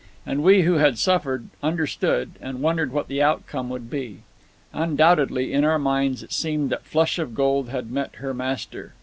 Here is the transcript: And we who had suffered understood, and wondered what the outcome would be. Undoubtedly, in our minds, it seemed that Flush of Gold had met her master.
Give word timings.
And 0.25 0.41
we 0.41 0.63
who 0.63 0.77
had 0.79 0.97
suffered 0.97 1.49
understood, 1.61 2.31
and 2.41 2.59
wondered 2.59 2.91
what 2.91 3.07
the 3.07 3.21
outcome 3.21 3.69
would 3.69 3.87
be. 3.87 4.21
Undoubtedly, 4.73 5.53
in 5.53 5.63
our 5.63 5.77
minds, 5.77 6.23
it 6.23 6.33
seemed 6.33 6.71
that 6.71 6.81
Flush 6.85 7.19
of 7.19 7.35
Gold 7.35 7.69
had 7.69 7.91
met 7.91 8.15
her 8.15 8.33
master. 8.33 8.93